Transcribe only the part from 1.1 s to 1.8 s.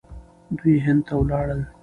ولاړل.